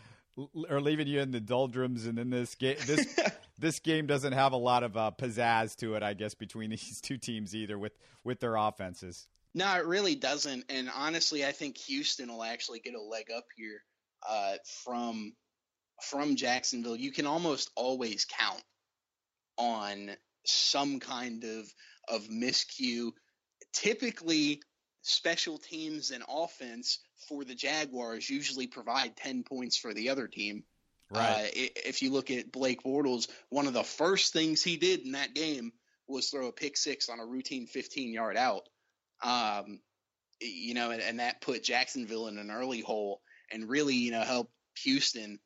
are 0.71 0.81
leaving 0.81 1.09
you 1.09 1.21
in 1.21 1.31
the 1.31 1.41
doldrums, 1.41 2.07
and 2.07 2.19
in 2.19 2.31
this 2.31 2.55
game, 2.55 2.77
this 2.87 3.19
this 3.59 3.79
game 3.79 4.07
doesn't 4.07 4.33
have 4.33 4.53
a 4.53 4.57
lot 4.57 4.83
of 4.83 4.97
uh, 4.97 5.11
pizzazz 5.17 5.77
to 5.77 5.95
it, 5.95 6.03
I 6.03 6.15
guess, 6.15 6.35
between 6.35 6.71
these 6.71 7.01
two 7.01 7.19
teams 7.19 7.55
either 7.55 7.79
with 7.79 7.93
with 8.25 8.41
their 8.41 8.57
offenses. 8.57 9.27
No, 9.55 9.73
it 9.77 9.87
really 9.87 10.17
doesn't. 10.17 10.65
And 10.69 10.91
honestly, 10.95 11.45
I 11.45 11.53
think 11.53 11.79
Houston 11.79 12.29
will 12.33 12.43
actually 12.43 12.81
get 12.81 12.95
a 12.95 13.01
leg 13.01 13.27
up 13.35 13.45
here 13.57 13.83
uh, 14.29 14.55
from 14.85 15.35
from 16.03 16.37
Jacksonville. 16.37 16.97
You 16.97 17.13
can 17.13 17.27
almost 17.27 17.71
always 17.77 18.25
count 18.25 18.63
on 19.57 20.11
some 20.45 21.01
kind 21.01 21.45
of 21.45 21.73
of 22.09 22.29
miscue. 22.29 23.13
Typically, 23.73 24.61
special 25.03 25.59
teams 25.59 26.11
and 26.11 26.25
offense 26.29 26.99
for 27.29 27.45
the 27.45 27.55
Jaguars 27.55 28.29
usually 28.29 28.67
provide 28.67 29.17
10 29.17 29.45
points 29.45 29.77
for 29.77 29.95
the 29.95 30.11
other 30.11 30.27
team. 30.29 30.65
Right. 31.11 31.45
Uh, 31.45 31.49
if 31.55 32.03
you 32.03 32.11
look 32.11 32.31
at 32.31 32.51
Blake 32.51 32.83
Bortles, 32.83 33.29
one 33.51 33.67
of 33.67 33.73
the 33.73 33.85
first 33.85 34.33
things 34.33 34.63
he 34.63 34.77
did 34.77 35.01
in 35.01 35.13
that 35.13 35.35
game 35.35 35.73
was 36.09 36.29
throw 36.29 36.49
a 36.49 36.53
pick 36.53 36.77
six 36.77 37.09
on 37.09 37.21
a 37.21 37.27
routine 37.27 37.67
15 37.67 38.13
yard 38.13 38.37
out. 38.37 38.69
Um, 39.23 39.81
you 40.41 40.75
know, 40.75 40.91
and, 40.91 41.01
and, 41.01 41.21
that 41.21 41.41
put 41.41 41.63
Jacksonville 41.63 42.27
in 42.27 42.37
an 42.37 42.51
early 42.51 42.81
hole 42.81 43.23
and 43.51 43.69
really, 43.69 43.95
you 43.95 44.11
know, 44.11 44.23
helped 44.23 44.53
Houston 44.83 45.39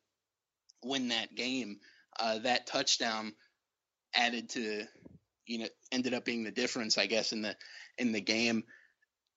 win 0.83 1.09
that 1.09 1.35
game. 1.35 1.79
Uh, 2.19 2.39
that 2.39 2.67
touchdown 2.67 3.33
added 4.13 4.49
to, 4.49 4.85
you 5.45 5.59
know, 5.59 5.67
ended 5.91 6.13
up 6.13 6.25
being 6.25 6.43
the 6.43 6.51
difference, 6.51 6.97
I 6.97 7.05
guess, 7.05 7.31
in 7.31 7.41
the 7.41 7.55
in 7.97 8.11
the 8.11 8.21
game. 8.21 8.63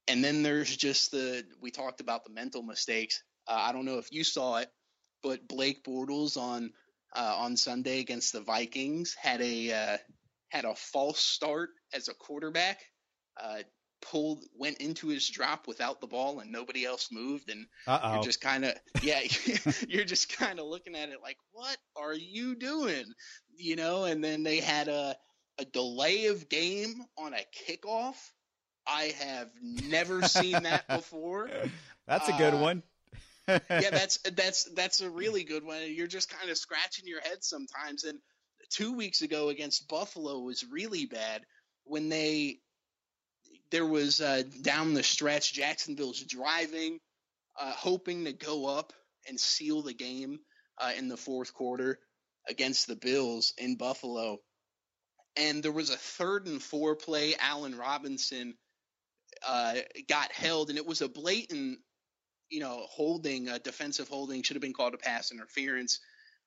And 0.09 0.25
then 0.25 0.43
there's 0.43 0.75
just 0.75 1.11
the 1.11 1.45
we 1.61 1.71
talked 1.71 2.01
about 2.01 2.25
the 2.25 2.33
mental 2.33 2.63
mistakes. 2.63 3.23
Uh, 3.47 3.59
I 3.59 3.73
don't 3.73 3.85
know 3.85 3.99
if 3.99 4.11
you 4.11 4.25
saw 4.25 4.57
it, 4.57 4.69
but 5.23 5.47
Blake 5.49 5.85
Bortles 5.85 6.37
on 6.37 6.73
uh, 7.15 7.35
on 7.39 7.57
Sunday 7.57 8.01
against 8.01 8.33
the 8.33 8.41
Vikings 8.41 9.15
had 9.15 9.41
a 9.41 9.73
uh, 9.73 9.97
had 10.51 10.65
a 10.65 10.75
false 10.75 11.21
start 11.21 11.71
as 11.93 12.09
a 12.09 12.15
quarterback. 12.15 12.81
Uh, 13.41 13.63
pulled 14.01 14.45
went 14.59 14.79
into 14.79 15.07
his 15.07 15.29
drop 15.31 15.69
without 15.69 16.01
the 16.01 16.09
ball 16.09 16.41
and 16.41 16.51
nobody 16.51 16.85
else 16.85 17.11
moved 17.13 17.49
and 17.51 17.67
Uh-oh. 17.87 18.15
you're 18.15 18.23
just 18.25 18.41
kind 18.41 18.65
of 18.65 18.75
yeah 19.03 19.21
you're 19.87 20.05
just 20.05 20.37
kind 20.37 20.59
of 20.59 20.67
looking 20.67 20.97
at 20.97 21.09
it 21.09 21.19
like 21.23 21.37
what 21.53 21.77
are 21.95 22.13
you 22.13 22.57
doing 22.57 23.05
you 23.57 23.77
know 23.77 24.03
and 24.03 24.23
then 24.23 24.43
they 24.43 24.59
had 24.59 24.89
a 24.89 25.15
a 25.61 25.65
delay 25.67 26.27
of 26.27 26.49
game 26.49 27.05
on 27.17 27.33
a 27.33 27.47
kickoff 27.71 28.17
I 28.87 29.15
have 29.21 29.51
never 29.61 30.23
seen 30.23 30.63
that 30.65 30.87
before. 30.89 31.51
That's 32.07 32.29
a 32.29 32.33
good 32.33 32.55
uh, 32.55 32.59
one. 32.59 32.83
Yeah, 33.49 33.59
that's 33.69 34.19
that's 34.35 34.65
that's 34.75 35.01
a 35.01 35.11
really 35.11 35.45
good 35.45 35.65
one. 35.65 35.79
You're 35.87 36.07
just 36.07 36.31
kind 36.31 36.51
of 36.51 36.57
scratching 36.57 37.07
your 37.07 37.21
head 37.21 37.43
sometimes. 37.43 38.05
And 38.05 38.19
two 38.71 38.95
weeks 38.95 39.23
ago 39.23 39.49
against 39.49 39.89
Buffalo 39.89 40.41
was 40.41 40.65
really 40.71 41.07
bad 41.07 41.43
when 41.85 42.09
they 42.09 42.59
there 43.71 43.87
was 43.87 44.21
uh, 44.21 44.43
down 44.63 44.95
the 44.95 45.03
stretch. 45.03 45.53
Jacksonville's 45.53 46.21
driving, 46.21 47.01
uh, 47.61 47.73
hoping 47.73 48.25
to 48.25 48.33
go 48.33 48.67
up 48.67 48.93
and 49.29 49.39
seal 49.39 49.83
the 49.83 49.95
game 49.95 50.39
uh, 50.79 50.93
in 50.97 51.09
the 51.09 51.17
fourth 51.17 51.55
quarter 51.55 51.99
against 52.49 52.87
the 52.87 52.97
Bills 52.97 53.55
in 53.59 53.77
Buffalo. 53.77 54.39
And 55.37 55.63
there 55.63 55.73
was 55.73 55.91
a 55.91 55.97
third 55.97 56.47
and 56.47 56.63
four 56.63 56.97
play. 56.97 57.35
Allen 57.39 57.77
Robinson 57.77 58.55
uh, 59.47 59.77
got 60.09 60.31
held, 60.33 60.69
and 60.69 60.79
it 60.79 60.87
was 60.87 61.01
a 61.01 61.09
blatant, 61.09 61.79
you 62.53 62.61
know, 62.61 62.87
holding, 62.91 63.49
a 63.49 63.59
defensive 63.59 64.09
holding, 64.09 64.43
should 64.43 64.57
have 64.57 64.63
been 64.63 64.73
called 64.73 64.95
a 64.95 64.99
pass 64.99 65.33
interference, 65.33 66.01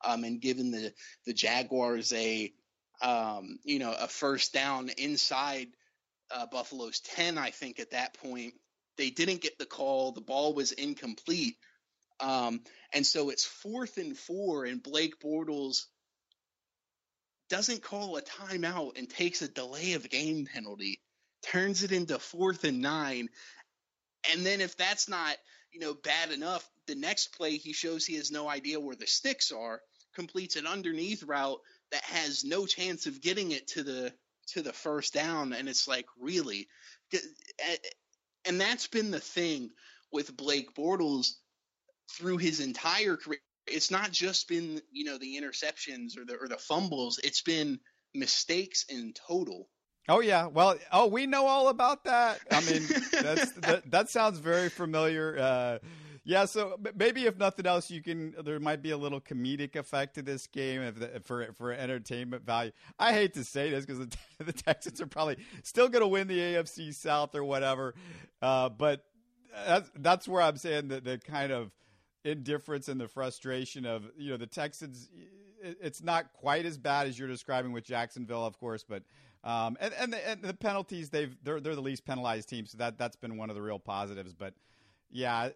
um, 0.04 0.24
and 0.24 0.42
given 0.42 0.72
the 0.72 0.94
the 1.26 1.34
Jaguars 1.34 2.14
a, 2.14 2.54
um, 3.02 3.60
you 3.64 3.80
know, 3.80 3.94
a 4.00 4.08
first 4.08 4.54
down 4.54 4.90
inside 4.98 5.68
uh, 6.32 6.46
Buffalo's 6.46 7.00
ten, 7.00 7.38
I 7.38 7.50
think 7.50 7.80
at 7.80 7.92
that 7.92 8.14
point 8.14 8.54
they 8.98 9.10
didn't 9.10 9.42
get 9.42 9.58
the 9.58 9.66
call. 9.66 10.12
The 10.12 10.22
ball 10.22 10.54
was 10.54 10.72
incomplete, 10.72 11.58
um, 12.20 12.62
and 12.94 13.06
so 13.06 13.30
it's 13.30 13.46
fourth 13.46 13.98
and 13.98 14.18
four, 14.18 14.66
and 14.66 14.84
Blake 14.84 15.20
Bortles 15.20 15.86
doesn't 17.50 17.84
call 17.84 18.18
a 18.18 18.22
timeout 18.22 18.98
and 18.98 19.10
takes 19.10 19.42
a 19.42 19.48
delay 19.48 19.94
of 19.94 20.10
game 20.10 20.48
penalty 20.52 21.00
turns 21.46 21.84
it 21.84 21.92
into 21.92 22.20
fourth 22.20 22.64
and 22.64 22.82
nine. 22.82 23.30
And 24.32 24.46
then 24.46 24.62
if 24.62 24.76
that's 24.78 25.08
not, 25.08 25.36
you 25.76 25.82
know, 25.82 25.94
bad 25.94 26.32
enough, 26.32 26.66
the 26.88 26.96
next 26.96 27.36
play 27.36 27.58
he 27.58 27.74
shows 27.74 28.06
he 28.06 28.16
has 28.16 28.32
no 28.32 28.48
idea 28.48 28.80
where 28.80 28.96
the 28.96 29.06
sticks 29.06 29.52
are, 29.52 29.82
completes 30.16 30.56
an 30.56 30.66
underneath 30.66 31.22
route 31.24 31.60
that 31.92 32.04
has 32.04 32.46
no 32.46 32.66
chance 32.66 33.08
of 33.08 33.20
getting 33.20 33.52
it 33.52 33.68
to 33.68 33.84
the 33.84 34.14
to 34.48 34.62
the 34.62 34.72
first 34.72 35.14
down 35.14 35.52
and 35.52 35.68
it's 35.68 35.86
like 35.86 36.06
really? 36.18 36.70
And 38.48 38.62
that's 38.62 38.88
been 38.88 39.12
the 39.12 39.20
thing 39.20 39.72
with 40.14 40.38
Blake 40.38 40.74
Bortles 40.76 41.34
through 42.12 42.38
his 42.38 42.62
entire 42.62 43.18
career. 43.18 43.40
It's 43.68 43.92
not 43.92 44.12
just 44.12 44.48
been 44.48 44.82
you 44.94 45.04
know 45.04 45.18
the 45.18 45.38
interceptions 45.38 46.18
or 46.18 46.24
the 46.24 46.38
or 46.40 46.48
the 46.48 46.58
fumbles. 46.58 47.20
It's 47.22 47.42
been 47.42 47.82
mistakes 48.14 48.86
in 48.88 49.12
total 49.28 49.68
Oh 50.08 50.20
yeah, 50.20 50.48
well, 50.48 50.78
oh 50.92 51.08
we 51.08 51.26
know 51.26 51.48
all 51.48 51.70
about 51.70 52.04
that. 52.04 52.40
I 52.52 52.62
mean, 52.62 52.84
that's, 53.12 53.52
that 53.54 53.90
that 53.92 54.10
sounds 54.10 54.40
very 54.40 54.70
familiar. 54.70 55.38
Uh, 55.38 55.80
Yeah, 56.28 56.46
so 56.46 56.80
maybe 56.96 57.28
if 57.28 57.38
nothing 57.38 57.68
else, 57.68 57.92
you 57.92 58.02
can. 58.02 58.34
There 58.44 58.60
might 58.60 58.82
be 58.82 58.90
a 58.90 58.98
little 58.98 59.22
comedic 59.22 59.76
effect 59.76 60.16
to 60.16 60.24
this 60.24 60.48
game 60.48 60.82
if 60.82 61.00
the, 61.00 61.22
for 61.24 61.54
for 61.54 61.72
entertainment 61.72 62.44
value. 62.44 62.72
I 62.98 63.14
hate 63.14 63.36
to 63.36 63.44
say 63.44 63.70
this 63.70 63.86
because 63.86 64.00
the, 64.00 64.44
the, 64.44 64.52
Texans 64.52 65.00
are 65.02 65.06
probably 65.06 65.38
still 65.62 65.88
going 65.88 66.02
to 66.02 66.08
win 66.08 66.28
the 66.28 66.40
AFC 66.40 66.96
South 66.96 67.36
or 67.36 67.44
whatever, 67.44 67.94
uh, 68.42 68.70
but 68.70 69.06
that's 69.68 69.92
that's 69.98 70.28
where 70.28 70.42
I'm 70.42 70.58
saying 70.58 70.88
that 70.88 71.04
the 71.04 71.20
kind 71.20 71.52
of 71.52 71.72
indifference 72.24 72.88
and 72.88 73.00
the 73.00 73.08
frustration 73.08 73.86
of 73.86 74.04
you 74.18 74.32
know 74.32 74.38
the 74.38 74.48
Texans. 74.48 75.08
It's 75.62 76.04
not 76.04 76.34
quite 76.34 76.66
as 76.66 76.78
bad 76.78 77.08
as 77.08 77.18
you're 77.18 77.28
describing 77.28 77.72
with 77.72 77.84
Jacksonville, 77.84 78.46
of 78.46 78.60
course, 78.60 78.84
but 78.88 79.04
um, 79.46 79.78
and 79.80 79.94
and 79.94 80.12
the, 80.12 80.30
and 80.30 80.42
the 80.42 80.54
penalties 80.54 81.10
they've 81.10 81.36
they're 81.44 81.62
they're 81.62 81.76
the 81.76 81.82
least 81.82 82.04
penalized 82.04 82.50
team, 82.50 82.66
so 82.66 82.80
that 82.80 82.98
that's 82.98 83.16
been 83.16 83.38
one 83.38 83.50
of 83.50 83.56
the 83.56 83.62
real 83.62 83.80
positives. 83.80 84.34
But 84.34 84.56
yeah, 85.12 85.50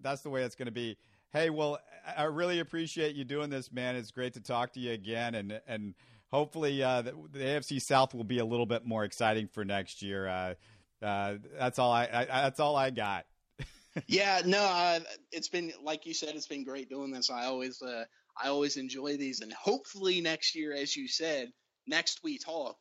that's 0.00 0.22
the 0.22 0.30
way 0.30 0.42
it's 0.42 0.56
going 0.56 0.66
to 0.66 0.72
be. 0.72 0.96
Hey, 1.32 1.50
well, 1.50 1.78
I 2.16 2.24
really 2.24 2.60
appreciate 2.60 3.14
you 3.14 3.24
doing 3.24 3.50
this, 3.50 3.70
man. 3.70 3.94
It's 3.94 4.10
great 4.10 4.34
to 4.34 4.40
talk 4.40 4.72
to 4.72 4.80
you 4.80 4.92
again, 4.92 5.34
and 5.34 5.60
and 5.66 5.94
hopefully 6.32 6.82
uh, 6.82 7.02
the, 7.02 7.14
the, 7.32 7.38
AFC 7.40 7.80
South 7.82 8.14
will 8.14 8.24
be 8.24 8.38
a 8.38 8.44
little 8.44 8.64
bit 8.64 8.86
more 8.86 9.04
exciting 9.04 9.48
for 9.48 9.64
next 9.64 10.02
year. 10.02 10.26
Uh, 10.26 10.54
uh, 11.02 11.34
that's 11.58 11.78
all 11.78 11.92
I, 11.92 12.04
I, 12.04 12.24
that's 12.24 12.58
all 12.58 12.74
I 12.74 12.88
got. 12.88 13.26
yeah, 14.06 14.40
no, 14.46 14.60
uh, 14.60 15.00
it's 15.30 15.48
been 15.48 15.72
like 15.82 16.06
you 16.06 16.14
said, 16.14 16.34
it's 16.34 16.46
been 16.46 16.64
great 16.64 16.88
doing 16.88 17.10
this. 17.10 17.28
I 17.28 17.44
always 17.44 17.82
uh, 17.82 18.04
I 18.42 18.48
always 18.48 18.78
enjoy 18.78 19.18
these, 19.18 19.42
and 19.42 19.52
hopefully 19.52 20.22
next 20.22 20.54
year, 20.54 20.72
as 20.72 20.96
you 20.96 21.06
said, 21.06 21.52
next 21.86 22.20
we 22.24 22.38
talk. 22.38 22.76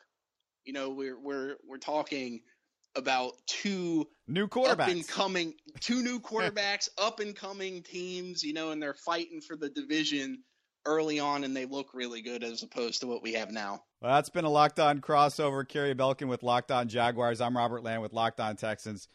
You 0.65 0.73
know, 0.73 0.89
we're 0.89 1.19
we're 1.19 1.55
we're 1.67 1.77
talking 1.77 2.41
about 2.95 3.33
two 3.47 4.07
new 4.27 4.47
quarterbacks, 4.47 4.71
up 4.71 4.87
and 4.87 5.07
coming, 5.07 5.53
two 5.79 6.01
new 6.01 6.19
quarterbacks, 6.21 6.89
up 6.97 7.19
and 7.19 7.35
coming 7.35 7.83
teams. 7.83 8.43
You 8.43 8.53
know, 8.53 8.71
and 8.71 8.81
they're 8.81 8.93
fighting 8.93 9.41
for 9.41 9.55
the 9.55 9.69
division 9.69 10.43
early 10.85 11.19
on, 11.19 11.43
and 11.43 11.55
they 11.55 11.65
look 11.65 11.93
really 11.93 12.21
good 12.21 12.43
as 12.43 12.63
opposed 12.63 13.01
to 13.01 13.07
what 13.07 13.23
we 13.23 13.33
have 13.33 13.51
now. 13.51 13.83
Well, 14.01 14.13
that's 14.13 14.29
been 14.29 14.45
a 14.45 14.49
locked 14.49 14.79
on 14.79 15.01
crossover. 15.01 15.67
Kerry 15.67 15.95
Belkin 15.95 16.27
with 16.27 16.43
Locked 16.43 16.71
On 16.71 16.87
Jaguars. 16.87 17.41
I'm 17.41 17.57
Robert 17.57 17.83
Land 17.83 18.01
with 18.01 18.13
Locked 18.13 18.39
On 18.39 18.55
Texans. 18.55 19.07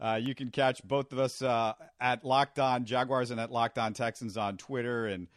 Uh, 0.00 0.18
you 0.20 0.34
can 0.34 0.50
catch 0.50 0.82
both 0.82 1.12
of 1.12 1.18
us 1.18 1.42
uh, 1.42 1.74
at 2.00 2.24
Locked 2.24 2.58
On 2.58 2.84
Jaguars 2.86 3.30
and 3.30 3.38
at 3.38 3.50
Locked 3.50 3.78
On 3.78 3.92
Texans 3.92 4.38
on 4.38 4.56
Twitter. 4.56 5.06
And 5.06 5.28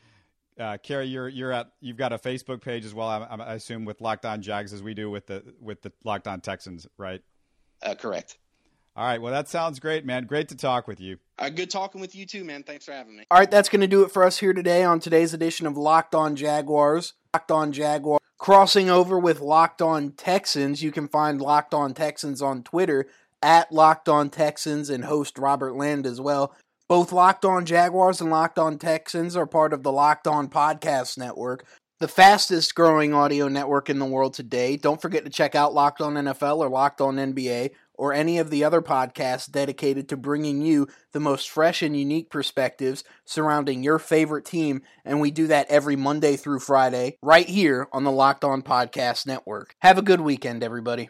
uh, 0.59 0.77
Kerry, 0.81 1.07
you're 1.07 1.29
you're 1.29 1.51
at 1.51 1.71
you've 1.81 1.97
got 1.97 2.13
a 2.13 2.17
Facebook 2.17 2.61
page 2.61 2.85
as 2.85 2.93
well. 2.93 3.07
I, 3.07 3.35
I 3.35 3.53
assume 3.53 3.85
with 3.85 4.01
Locked 4.01 4.25
On 4.25 4.41
Jags 4.41 4.73
as 4.73 4.83
we 4.83 4.93
do 4.93 5.09
with 5.09 5.27
the 5.27 5.43
with 5.59 5.81
the 5.81 5.91
Locked 6.03 6.27
On 6.27 6.41
Texans, 6.41 6.87
right? 6.97 7.21
Uh, 7.81 7.95
correct. 7.95 8.37
All 8.95 9.05
right. 9.05 9.19
Well, 9.19 9.33
that 9.33 9.49
sounds 9.49 9.79
great, 9.79 10.05
man. 10.05 10.25
Great 10.25 10.49
to 10.49 10.55
talk 10.55 10.87
with 10.87 10.99
you. 10.99 11.17
Uh, 11.39 11.49
good 11.49 11.71
talking 11.71 11.99
with 11.99 12.15
you 12.15 12.27
too, 12.27 12.43
man. 12.43 12.61
Thanks 12.63 12.85
for 12.85 12.91
having 12.91 13.17
me. 13.17 13.25
All 13.31 13.39
right, 13.39 13.49
that's 13.49 13.69
going 13.69 13.81
to 13.81 13.87
do 13.87 14.03
it 14.03 14.11
for 14.11 14.23
us 14.23 14.37
here 14.37 14.53
today 14.53 14.83
on 14.83 14.99
today's 14.99 15.33
edition 15.33 15.65
of 15.65 15.75
Locked 15.77 16.13
On 16.13 16.35
Jaguars. 16.35 17.13
Locked 17.33 17.51
On 17.51 17.71
Jaguars. 17.71 18.19
Crossing 18.37 18.89
over 18.89 19.17
with 19.17 19.39
Locked 19.39 19.81
On 19.81 20.11
Texans, 20.11 20.83
you 20.83 20.91
can 20.91 21.07
find 21.07 21.41
Locked 21.41 21.73
On 21.73 21.93
Texans 21.93 22.41
on 22.41 22.61
Twitter 22.61 23.07
at 23.41 23.71
Locked 23.71 24.07
On 24.07 24.29
Texans 24.29 24.89
and 24.89 25.05
host 25.05 25.39
Robert 25.39 25.75
Land 25.75 26.05
as 26.05 26.21
well. 26.21 26.53
Both 26.93 27.11
Locked 27.11 27.43
On 27.43 27.65
Jaguars 27.65 28.21
and 28.21 28.29
Locked 28.29 28.59
On 28.59 28.77
Texans 28.77 29.35
are 29.35 29.47
part 29.47 29.73
of 29.73 29.81
the 29.81 29.91
Locked 29.91 30.27
On 30.27 30.47
Podcast 30.47 31.17
Network, 31.17 31.65
the 31.99 32.07
fastest 32.07 32.75
growing 32.75 33.15
audio 33.15 33.47
network 33.47 33.89
in 33.89 33.97
the 33.97 34.05
world 34.05 34.35
today. 34.35 34.77
Don't 34.77 35.01
forget 35.01 35.25
to 35.25 35.31
check 35.31 35.55
out 35.55 35.73
Locked 35.73 36.01
On 36.01 36.13
NFL 36.13 36.59
or 36.59 36.69
Locked 36.69 37.01
On 37.01 37.15
NBA 37.15 37.71
or 37.95 38.13
any 38.13 38.37
of 38.37 38.51
the 38.51 38.63
other 38.63 38.79
podcasts 38.79 39.51
dedicated 39.51 40.07
to 40.09 40.17
bringing 40.17 40.61
you 40.61 40.87
the 41.13 41.19
most 41.19 41.49
fresh 41.49 41.81
and 41.81 41.97
unique 41.97 42.29
perspectives 42.29 43.03
surrounding 43.25 43.81
your 43.81 43.97
favorite 43.97 44.45
team. 44.45 44.83
And 45.03 45.19
we 45.19 45.31
do 45.31 45.47
that 45.47 45.71
every 45.71 45.95
Monday 45.95 46.35
through 46.35 46.59
Friday 46.59 47.17
right 47.23 47.49
here 47.49 47.87
on 47.91 48.03
the 48.03 48.11
Locked 48.11 48.43
On 48.43 48.61
Podcast 48.61 49.25
Network. 49.25 49.75
Have 49.79 49.97
a 49.97 50.03
good 50.03 50.21
weekend, 50.21 50.63
everybody. 50.63 51.09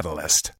Catalyst. 0.01 0.51